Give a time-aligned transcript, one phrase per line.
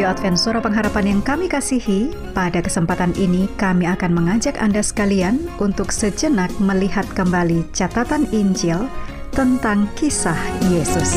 [0.00, 5.44] Radio Advent Suara Pengharapan yang kami kasihi, pada kesempatan ini kami akan mengajak Anda sekalian
[5.60, 8.88] untuk sejenak melihat kembali catatan Injil
[9.36, 10.40] tentang kisah
[10.72, 11.12] Yesus.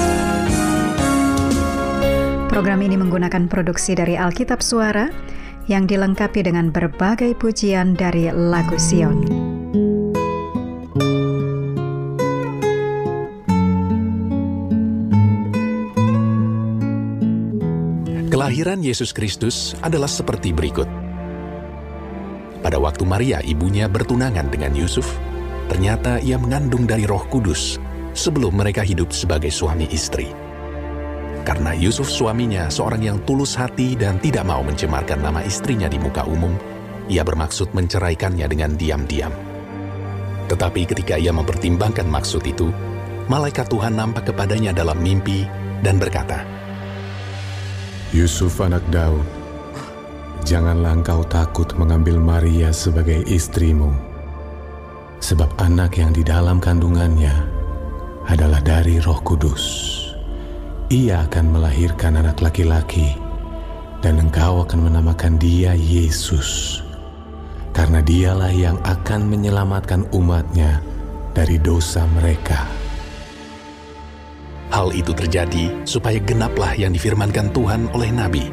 [2.52, 5.08] Program ini menggunakan produksi dari Alkitab Suara
[5.72, 9.43] yang dilengkapi dengan berbagai pujian dari lagu Sion.
[18.64, 20.88] Kelahiran Yesus Kristus adalah seperti berikut.
[22.64, 25.20] Pada waktu Maria ibunya bertunangan dengan Yusuf,
[25.68, 27.76] ternyata ia mengandung dari roh kudus
[28.16, 30.32] sebelum mereka hidup sebagai suami istri.
[31.44, 36.24] Karena Yusuf suaminya seorang yang tulus hati dan tidak mau mencemarkan nama istrinya di muka
[36.24, 36.56] umum,
[37.12, 39.36] ia bermaksud menceraikannya dengan diam-diam.
[40.48, 42.72] Tetapi ketika ia mempertimbangkan maksud itu,
[43.28, 45.44] malaikat Tuhan nampak kepadanya dalam mimpi
[45.84, 46.63] dan berkata,
[48.14, 49.26] Yusuf anak Daud,
[50.46, 53.90] janganlah engkau takut mengambil Maria sebagai istrimu,
[55.18, 57.34] sebab anak yang di dalam kandungannya
[58.30, 59.66] adalah dari roh kudus.
[60.94, 63.18] Ia akan melahirkan anak laki-laki,
[64.06, 66.86] dan engkau akan menamakan dia Yesus,
[67.74, 70.86] karena dialah yang akan menyelamatkan umatnya
[71.34, 72.83] dari dosa mereka.
[74.74, 78.50] Hal itu terjadi supaya genaplah yang difirmankan Tuhan oleh Nabi.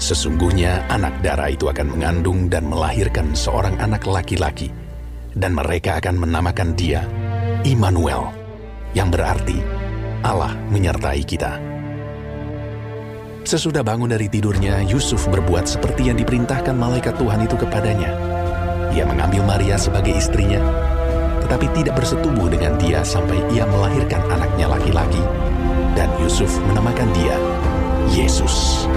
[0.00, 4.72] Sesungguhnya anak darah itu akan mengandung dan melahirkan seorang anak laki-laki,
[5.36, 7.04] dan mereka akan menamakan dia
[7.68, 8.32] Immanuel,
[8.96, 9.60] yang berarti
[10.24, 11.60] Allah menyertai kita.
[13.44, 18.16] Sesudah bangun dari tidurnya, Yusuf berbuat seperti yang diperintahkan malaikat Tuhan itu kepadanya.
[18.96, 20.85] Ia mengambil Maria sebagai istrinya
[21.46, 25.22] tetapi tidak bersetubuh dengan dia sampai ia melahirkan anaknya laki-laki,
[25.94, 27.38] dan Yusuf menamakan dia
[28.10, 28.90] Yesus.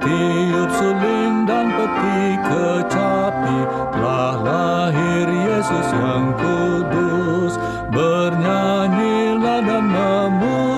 [0.00, 3.58] Tiup suling dan peti kecapi.
[3.92, 7.60] Telah lahir Yesus yang kudus
[7.92, 10.69] Bernyanyilah dan memuji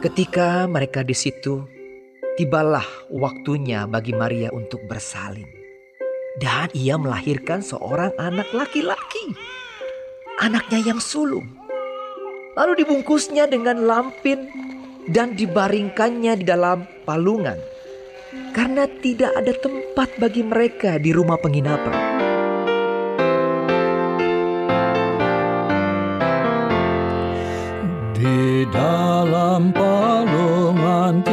[0.00, 1.66] Ketika mereka di situ
[2.38, 5.50] Tibalah waktunya bagi Maria untuk bersalin.
[6.38, 9.34] Dan ia melahirkan seorang anak laki-laki
[10.38, 11.58] Anaknya yang sulung.
[12.54, 14.46] Lalu dibungkusnya dengan lampin
[15.08, 17.56] dan dibaringkannya di dalam palungan
[18.52, 21.96] karena tidak ada tempat bagi mereka di rumah penginapan.
[28.20, 31.24] Di dalam palungan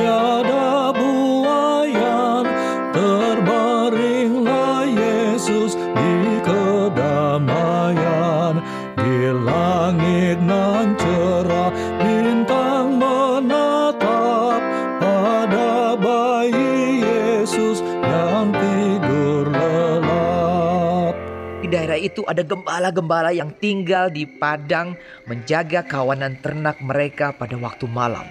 [22.17, 24.97] itu ada gembala-gembala yang tinggal di padang
[25.29, 28.25] menjaga kawanan ternak mereka pada waktu malam.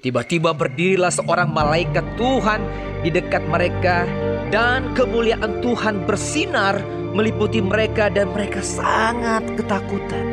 [0.00, 2.64] Tiba-tiba berdirilah seorang malaikat Tuhan
[3.04, 4.08] di dekat mereka
[4.48, 6.80] dan kemuliaan Tuhan bersinar
[7.12, 10.24] meliputi mereka dan mereka sangat ketakutan.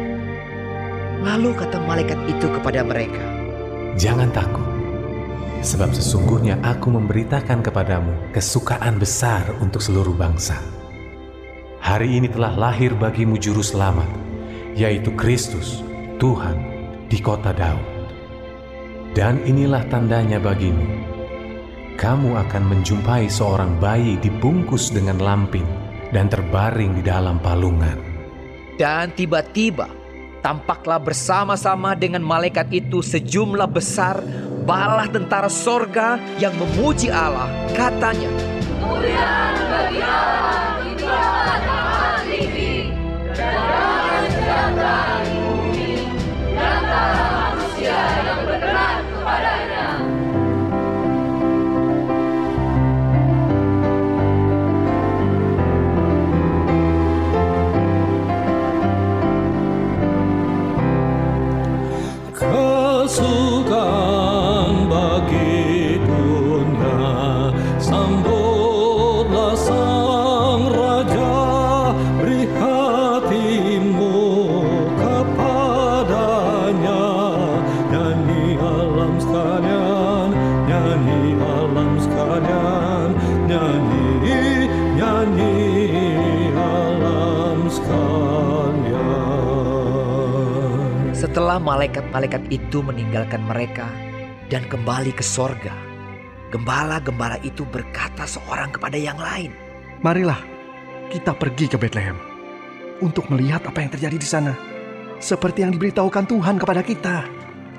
[1.27, 3.19] Lalu kata malaikat itu kepada mereka,
[3.99, 4.63] Jangan takut,
[5.59, 10.80] sebab sesungguhnya aku memberitakan kepadamu kesukaan besar untuk seluruh bangsa.
[11.81, 14.05] Hari ini telah lahir bagimu juru selamat,
[14.77, 15.81] yaitu Kristus,
[16.21, 16.53] Tuhan,
[17.09, 17.81] di kota Daud.
[19.17, 20.85] Dan inilah tandanya bagimu.
[21.97, 25.65] Kamu akan menjumpai seorang bayi dibungkus dengan lampin
[26.13, 27.97] dan terbaring di dalam palungan.
[28.77, 29.89] Dan tiba-tiba
[30.45, 34.21] tampaklah bersama-sama dengan malaikat itu sejumlah besar
[34.69, 37.49] bala tentara sorga yang memuji Allah.
[37.73, 38.29] Katanya,
[38.81, 40.70] Kesukaan
[91.71, 93.87] malaikat-malaikat itu meninggalkan mereka
[94.51, 95.71] dan kembali ke sorga,
[96.51, 99.55] gembala-gembala itu berkata seorang kepada yang lain,
[100.03, 100.43] Marilah
[101.07, 102.19] kita pergi ke Bethlehem
[102.99, 104.53] untuk melihat apa yang terjadi di sana.
[105.21, 107.23] Seperti yang diberitahukan Tuhan kepada kita.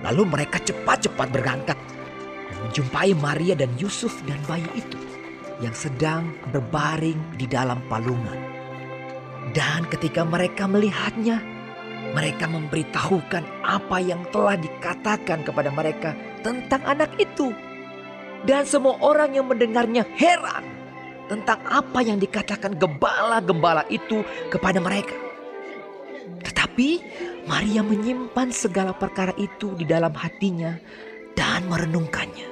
[0.07, 1.79] Lalu mereka cepat-cepat berangkat
[2.51, 4.99] dan menjumpai Maria dan Yusuf dan bayi itu
[5.59, 8.39] yang sedang berbaring di dalam palungan.
[9.55, 11.52] Dan ketika mereka melihatnya,
[12.11, 17.55] mereka memberitahukan apa yang telah dikatakan kepada mereka tentang anak itu.
[18.43, 20.67] Dan semua orang yang mendengarnya heran
[21.31, 25.15] tentang apa yang dikatakan gembala-gembala itu kepada mereka.
[26.43, 26.89] Tetapi
[27.47, 30.75] Maria menyimpan segala perkara itu di dalam hatinya
[31.39, 32.52] dan merenungkannya.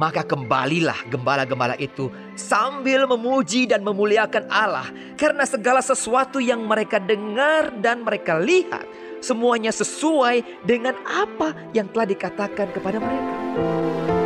[0.00, 4.88] Maka kembalilah gembala-gembala itu sambil memuji dan memuliakan Allah
[5.20, 8.88] karena segala sesuatu yang mereka dengar dan mereka lihat
[9.20, 14.19] semuanya sesuai dengan apa yang telah dikatakan kepada mereka.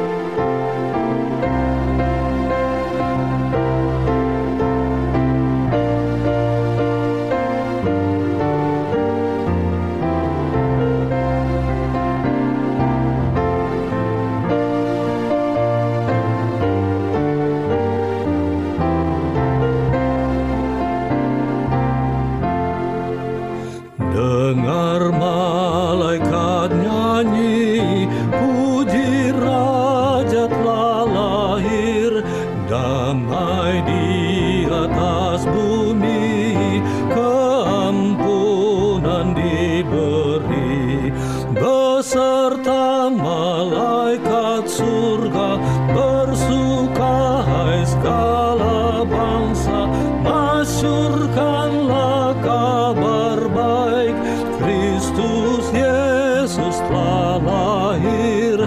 [49.06, 49.88] Bangsa
[50.24, 54.16] Masyurkanlah kabar baik.
[54.60, 58.58] Kristus Yesus telah lahir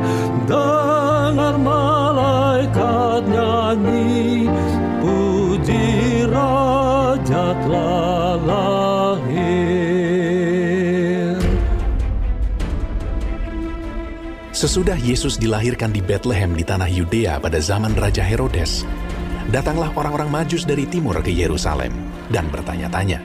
[0.48, 4.48] Dengar malaikat nyanyi
[5.04, 9.68] Puji Raja telah lahir.
[14.58, 18.82] Sesudah Yesus dilahirkan di Bethlehem di tanah Yudea pada zaman Raja Herodes,
[19.48, 21.92] datanglah orang-orang Majus dari timur ke Yerusalem
[22.28, 23.24] dan bertanya-tanya,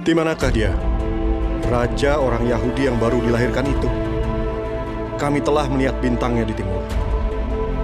[0.00, 0.72] Di manakah dia?
[1.66, 3.88] Raja orang Yahudi yang baru dilahirkan itu.
[5.20, 6.82] Kami telah melihat bintangnya di timur.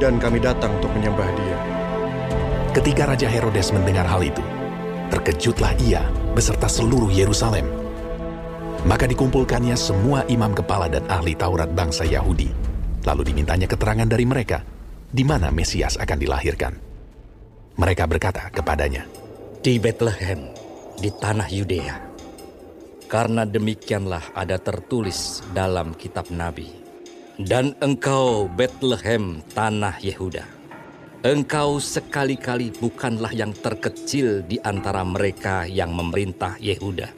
[0.01, 1.59] Dan kami datang untuk menyembah dia.
[2.73, 4.41] Ketika Raja Herodes mendengar hal itu,
[5.13, 7.65] terkejutlah ia beserta seluruh Yerusalem.
[8.85, 12.49] Maka dikumpulkannya semua imam kepala dan ahli Taurat bangsa Yahudi.
[13.05, 14.65] Lalu dimintanya keterangan dari mereka,
[15.09, 16.96] di mana Mesias akan dilahirkan.
[17.77, 19.05] Mereka berkata kepadanya,
[19.61, 20.49] di Bethlehem
[20.97, 21.97] di tanah Yudea.
[23.05, 26.73] Karena demikianlah ada tertulis dalam kitab nabi.
[27.37, 30.49] Dan engkau Bethlehem tanah Yehuda.
[31.21, 37.13] Engkau sekali-kali bukanlah yang terkecil di antara mereka yang memerintah Yehuda.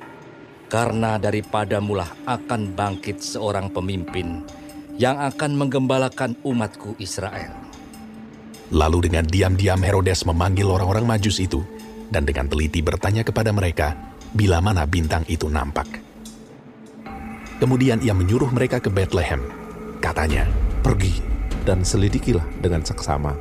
[0.66, 4.42] Karena daripadamulah akan bangkit seorang pemimpin
[4.98, 7.67] yang akan menggembalakan umatku Israel.
[8.68, 11.64] Lalu dengan diam-diam Herodes memanggil orang-orang majus itu
[12.12, 13.96] dan dengan teliti bertanya kepada mereka
[14.36, 15.88] bila mana bintang itu nampak.
[17.58, 19.40] Kemudian ia menyuruh mereka ke Bethlehem.
[19.98, 20.46] Katanya,
[20.78, 21.18] Pergi
[21.66, 23.34] dan selidikilah dengan seksama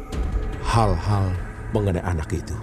[0.65, 1.31] hal-hal
[1.71, 2.55] mengenai anak itu.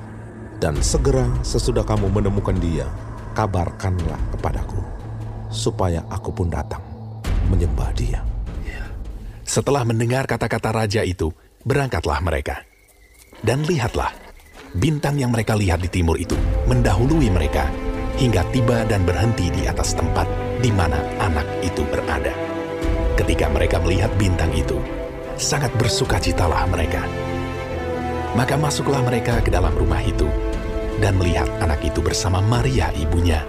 [0.59, 2.89] Dan segera sesudah kamu menemukan dia,
[3.37, 4.81] kabarkanlah kepadaku,
[5.53, 6.81] supaya aku pun datang
[7.53, 8.25] menyembah dia.
[9.45, 11.29] Setelah mendengar kata-kata raja itu,
[11.65, 12.63] berangkatlah mereka.
[13.45, 14.13] Dan lihatlah,
[14.77, 16.37] bintang yang mereka lihat di timur itu
[16.69, 17.69] mendahului mereka
[18.21, 20.29] hingga tiba dan berhenti di atas tempat
[20.63, 22.33] di mana anak itu berada.
[23.19, 24.79] Ketika mereka melihat bintang itu,
[25.37, 27.03] sangat bersukacitalah mereka.
[28.35, 30.27] Maka masuklah mereka ke dalam rumah itu
[30.99, 33.43] dan melihat anak itu bersama Maria ibunya,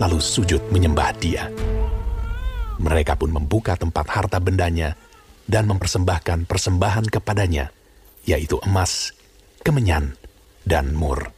[0.00, 1.48] lalu sujud menyembah dia.
[2.82, 4.96] Mereka pun membuka tempat harta bendanya
[5.46, 7.70] dan mempersembahkan persembahan kepadanya,
[8.26, 9.14] yaitu emas,
[9.62, 10.14] kemenyan,
[10.62, 11.30] dan mur.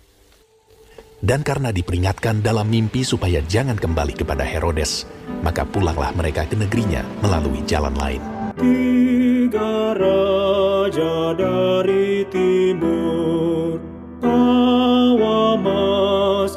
[1.25, 5.09] Dan karena diperingatkan dalam mimpi supaya jangan kembali kepada Herodes,
[5.41, 8.21] maka pulanglah mereka ke negerinya melalui jalan lain.
[8.61, 13.81] Tiga raja dari timur
[14.21, 16.55] Bawa mas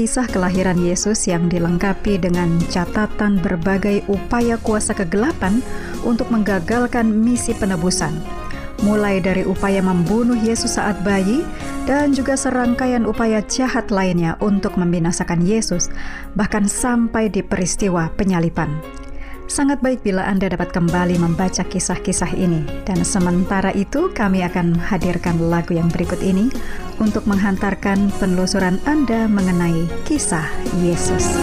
[0.00, 5.60] kisah kelahiran Yesus yang dilengkapi dengan catatan berbagai upaya kuasa kegelapan
[6.08, 8.16] untuk menggagalkan misi penebusan.
[8.80, 11.44] Mulai dari upaya membunuh Yesus saat bayi
[11.84, 15.92] dan juga serangkaian upaya jahat lainnya untuk membinasakan Yesus,
[16.32, 18.72] bahkan sampai di peristiwa penyalipan.
[19.50, 22.62] Sangat baik bila Anda dapat kembali membaca kisah-kisah ini.
[22.86, 26.54] Dan sementara itu kami akan hadirkan lagu yang berikut ini
[27.02, 30.46] untuk menghantarkan penelusuran Anda mengenai kisah
[30.78, 31.34] Yesus.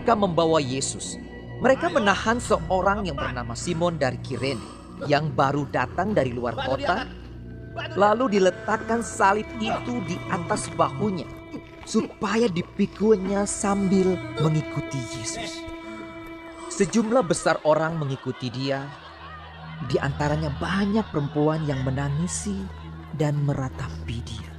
[0.00, 1.20] Mereka membawa Yesus,
[1.60, 4.64] mereka menahan seorang yang bernama Simon dari Kirene
[5.04, 7.04] yang baru datang dari luar kota.
[8.00, 11.28] Lalu diletakkan salib itu di atas bahunya
[11.84, 15.60] supaya dipikunya sambil mengikuti Yesus.
[16.72, 18.88] Sejumlah besar orang mengikuti dia.
[19.84, 22.56] Di antaranya banyak perempuan yang menangisi
[23.20, 24.52] dan meratapi dia.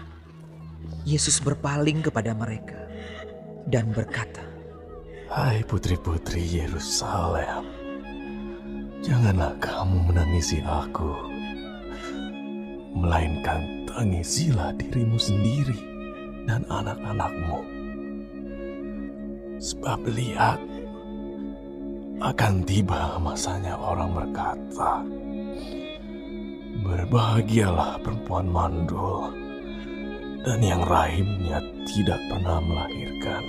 [1.01, 2.77] Yesus berpaling kepada mereka
[3.65, 4.50] dan berkata,
[5.31, 7.63] Hai putri-putri Yerusalem,
[8.99, 11.07] janganlah kamu menangisi aku,
[12.99, 15.79] melainkan tangisilah dirimu sendiri
[16.43, 17.63] dan anak-anakmu.
[19.63, 20.59] Sebab lihat,
[22.19, 24.99] akan tiba masanya orang berkata,
[26.83, 29.31] Berbahagialah perempuan mandul
[30.43, 33.40] dan yang rahimnya tidak pernah melahirkan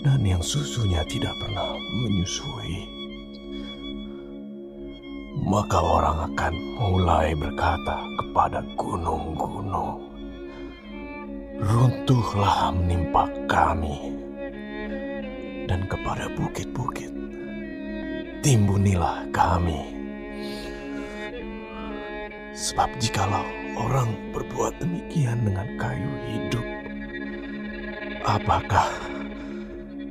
[0.00, 2.88] dan yang susunya tidak pernah menyusui.
[5.40, 10.08] Maka orang akan mulai berkata kepada gunung-gunung,
[11.60, 14.16] Runtuhlah menimpa kami,
[15.68, 17.12] dan kepada bukit-bukit,
[18.40, 19.92] timbunilah kami.
[22.56, 23.44] Sebab jikalau
[23.76, 26.66] orang berbuat demikian dengan kayu hidup,
[28.24, 28.88] apakah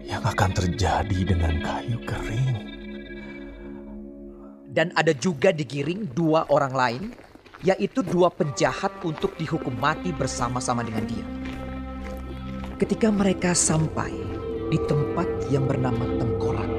[0.09, 2.49] yang akan terjadi dengan kayu kering?
[4.73, 7.03] Dan ada juga digiring dua orang lain,
[7.61, 11.25] yaitu dua penjahat untuk dihukum mati bersama-sama dengan dia.
[12.81, 14.09] Ketika mereka sampai
[14.73, 16.71] di tempat yang bernama Tengkorak,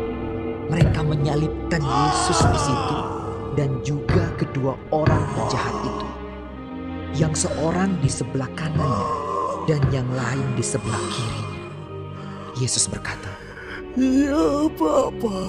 [0.70, 2.96] mereka menyalibkan Yesus di situ
[3.58, 6.08] dan juga kedua orang penjahat itu.
[7.18, 9.08] Yang seorang di sebelah kanannya
[9.66, 11.49] dan yang lain di sebelah kirinya.
[12.60, 13.32] Yesus berkata,
[13.96, 15.40] Ya Bapa,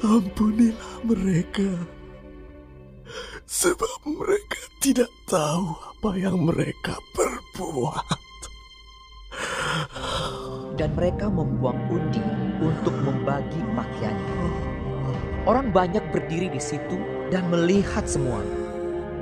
[0.00, 1.68] ampunilah mereka.
[3.44, 8.24] Sebab mereka tidak tahu apa yang mereka perbuat.
[10.80, 12.24] dan mereka membuang undi
[12.64, 14.48] untuk membagi pakaiannya.
[15.44, 16.96] Orang banyak berdiri di situ
[17.28, 18.56] dan melihat semuanya.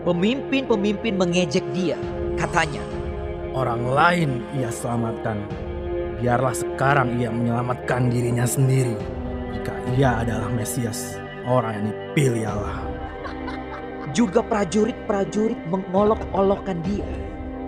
[0.07, 1.99] Pemimpin-pemimpin mengejek dia,
[2.39, 2.81] katanya,
[3.51, 5.43] Orang lain ia selamatkan.
[6.21, 8.93] Biarlah sekarang ia menyelamatkan dirinya sendiri.
[9.57, 11.17] Jika ia adalah Mesias,
[11.49, 12.79] orang yang dipilih Allah.
[14.13, 17.09] Juga prajurit-prajurit mengolok-olokkan dia.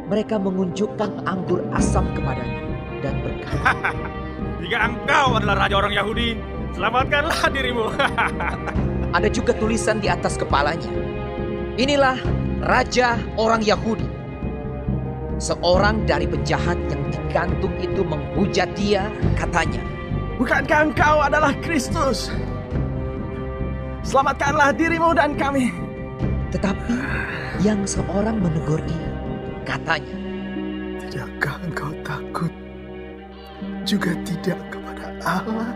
[0.05, 2.61] Mereka mengunjukkan anggur asam kepadanya
[3.01, 3.73] dan berkata,
[4.61, 6.37] Jika engkau adalah raja orang Yahudi,
[6.77, 7.89] selamatkanlah dirimu.
[9.17, 10.93] Ada juga tulisan di atas kepalanya.
[11.81, 12.21] Inilah
[12.69, 14.12] raja orang Yahudi.
[15.43, 19.83] Seorang dari penjahat yang digantung itu menghujat dia, katanya,
[20.39, 22.31] Bukankah engkau adalah Kristus?
[24.07, 25.75] Selamatkanlah dirimu dan kami.
[26.55, 26.95] Tetapi
[27.59, 29.11] yang seorang menegur dia,
[29.67, 30.15] katanya,
[31.11, 32.53] Tidakkah engkau takut
[33.83, 35.75] juga tidak kepada Allah?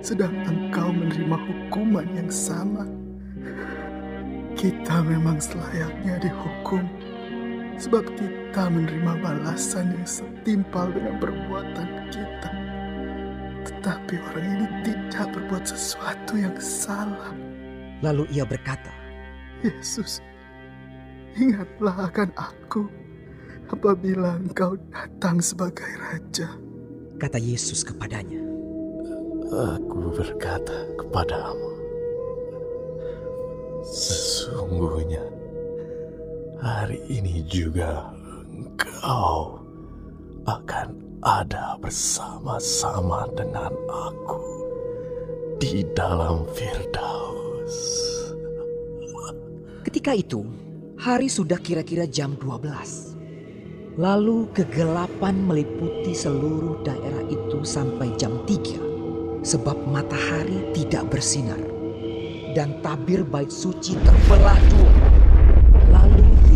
[0.00, 2.88] Sedang engkau menerima hukuman yang sama.
[4.56, 6.80] Kita memang selayaknya dihukum
[7.78, 12.50] sebab kita menerima balasan yang setimpal dengan perbuatan kita.
[13.64, 17.32] Tetapi orang ini tidak berbuat sesuatu yang salah.
[18.04, 18.92] Lalu ia berkata,
[19.64, 20.20] Yesus,
[21.40, 22.84] ingatlah akan aku
[23.72, 26.48] apabila engkau datang sebagai raja.
[27.16, 28.44] Kata Yesus kepadanya,
[29.54, 31.72] Aku berkata kepadamu,
[33.86, 35.22] sesungguhnya
[36.64, 38.08] hari ini juga
[38.48, 39.60] engkau
[40.48, 44.40] akan ada bersama-sama dengan aku
[45.60, 47.76] di dalam Firdaus.
[49.84, 50.40] Ketika itu,
[50.96, 54.00] hari sudah kira-kira jam 12.
[54.00, 59.44] Lalu kegelapan meliputi seluruh daerah itu sampai jam 3.
[59.44, 61.60] Sebab matahari tidak bersinar.
[62.56, 65.03] Dan tabir bait suci terbelah dua.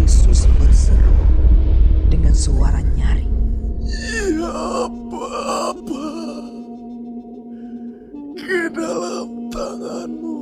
[0.08, 1.20] Yesus berseru
[2.08, 3.28] dengan suara nyaring.
[4.40, 6.08] Ya Bapa,
[8.32, 10.40] ke dalam tanganmu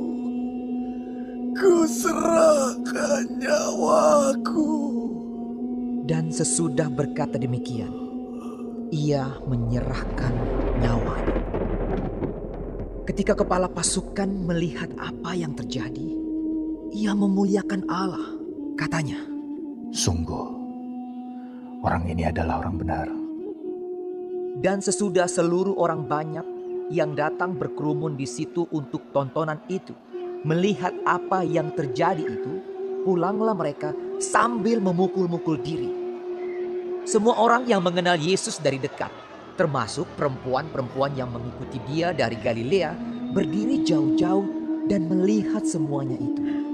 [1.51, 4.71] ku serahkan nyawaku.
[6.07, 7.91] Dan sesudah berkata demikian,
[8.95, 10.31] ia menyerahkan
[10.79, 11.43] nyawanya.
[13.03, 16.07] Ketika kepala pasukan melihat apa yang terjadi,
[16.95, 18.31] ia memuliakan Allah.
[18.79, 19.36] Katanya,
[19.87, 20.47] Sungguh,
[21.79, 23.07] orang ini adalah orang benar.
[24.59, 26.43] Dan sesudah seluruh orang banyak
[26.91, 29.95] yang datang berkerumun di situ untuk tontonan itu,
[30.43, 32.53] melihat apa yang terjadi itu,
[33.07, 35.87] pulanglah mereka sambil memukul-mukul diri.
[37.07, 39.11] Semua orang yang mengenal Yesus dari dekat,
[39.55, 42.91] termasuk perempuan-perempuan yang mengikuti dia dari Galilea,
[43.31, 44.47] berdiri jauh-jauh
[44.91, 46.66] dan melihat semuanya itu.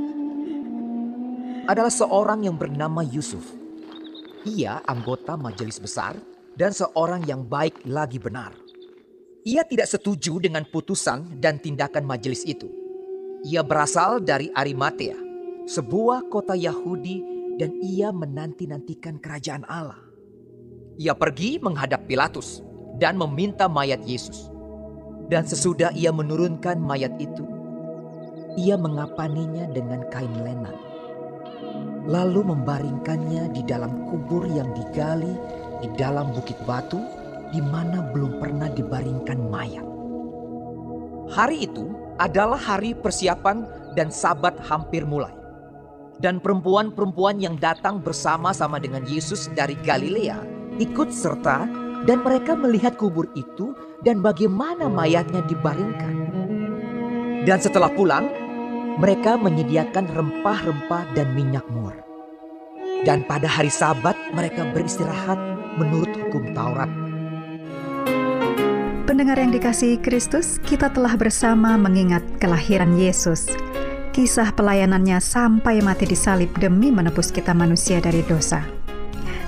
[1.63, 3.56] Adalah seorang yang bernama Yusuf.
[4.43, 6.19] Ia anggota majelis besar
[6.60, 8.52] dan seorang yang baik lagi benar.
[9.47, 12.67] Ia tidak setuju dengan putusan dan tindakan majelis itu.
[13.47, 15.15] Ia berasal dari Arimatea,
[15.63, 17.23] sebuah kota Yahudi
[17.56, 20.04] dan ia menanti-nantikan kerajaan Allah.
[20.99, 22.60] Ia pergi menghadap Pilatus
[22.99, 24.52] dan meminta mayat Yesus.
[25.32, 27.47] Dan sesudah ia menurunkan mayat itu,
[28.60, 30.83] ia mengapaninya dengan kain lenan.
[32.03, 35.31] Lalu membaringkannya di dalam kubur yang digali
[35.83, 36.99] di dalam bukit batu
[37.51, 39.83] di mana belum pernah dibaringkan mayat.
[41.31, 45.31] Hari itu adalah hari persiapan dan sabat hampir mulai.
[46.19, 50.39] Dan perempuan-perempuan yang datang bersama-sama dengan Yesus dari Galilea
[50.79, 51.67] ikut serta
[52.03, 56.15] dan mereka melihat kubur itu dan bagaimana mayatnya dibaringkan.
[57.43, 58.42] Dan setelah pulang,
[58.97, 61.93] mereka menyediakan rempah-rempah dan minyak mur.
[63.03, 65.39] Dan pada hari sabat mereka beristirahat
[65.75, 66.88] menurut hukum Taurat.
[69.03, 73.51] Pendengar yang dikasihi Kristus, kita telah bersama mengingat kelahiran Yesus.
[74.13, 78.62] Kisah pelayanannya sampai mati disalib demi menebus kita manusia dari dosa.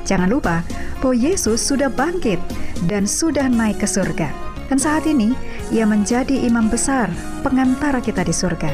[0.06, 0.62] Jangan lupa
[1.02, 2.38] bahwa Yesus sudah bangkit
[2.86, 4.30] dan sudah naik ke surga.
[4.70, 5.34] Dan saat ini
[5.70, 7.10] ia menjadi imam besar,
[7.46, 8.70] pengantara kita di surga.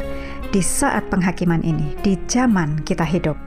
[0.52, 3.40] Di saat penghakiman ini, di zaman kita hidup.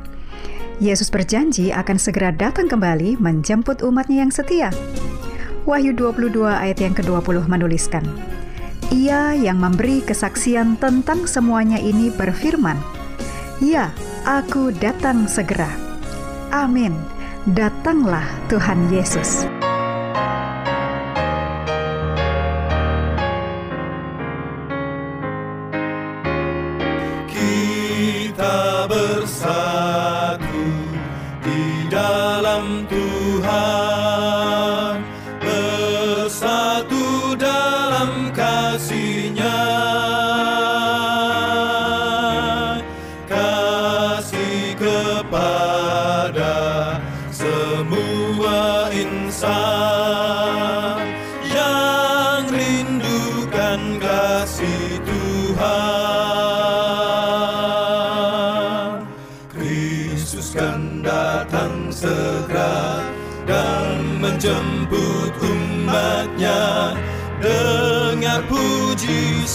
[0.80, 4.72] Yesus berjanji akan segera datang kembali menjemput umatnya yang setia.
[5.68, 8.08] Wahyu 22 ayat yang ke-20 menuliskan,
[8.88, 12.80] Ia yang memberi kesaksian tentang semuanya ini berfirman,
[13.60, 13.92] Ya,
[14.24, 15.68] aku datang segera.
[16.56, 16.96] Amin.
[17.52, 19.44] Datanglah Tuhan Yesus.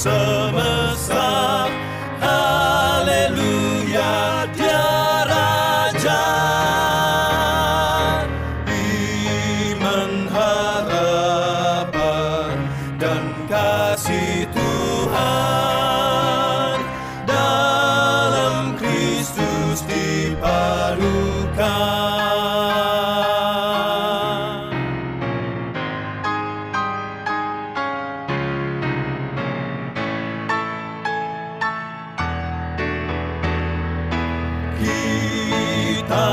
[0.03, 0.48] Puji
[35.29, 36.25] Kita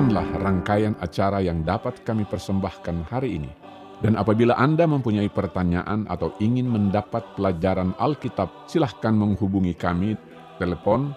[0.00, 3.52] Demikianlah rangkaian acara yang dapat kami persembahkan hari ini.
[4.00, 10.16] Dan apabila Anda mempunyai pertanyaan atau ingin mendapat pelajaran Alkitab, silahkan menghubungi kami
[10.56, 11.12] telepon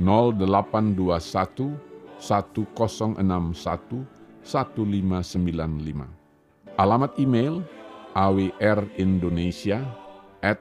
[0.00, 1.76] 0821
[2.16, 4.00] 1061
[4.48, 6.80] 1595.
[6.80, 7.60] Alamat email
[8.16, 9.84] awrindonesia
[10.40, 10.56] at.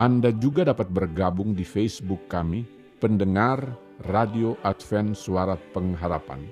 [0.00, 3.64] Anda juga dapat bergabung di Facebook kami, pendengar
[4.12, 6.44] Radio Advent Suara Pengharapan.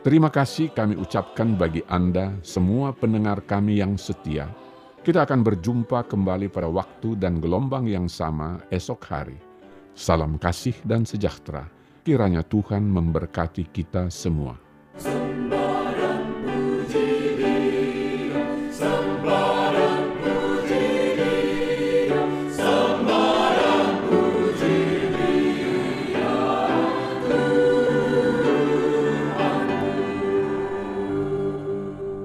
[0.00, 4.48] Terima kasih kami ucapkan bagi Anda, semua pendengar kami yang setia.
[5.04, 9.38] Kita akan berjumpa kembali pada waktu dan gelombang yang sama esok hari.
[9.92, 11.68] Salam kasih dan sejahtera.
[12.02, 14.58] Kiranya Tuhan memberkati kita semua.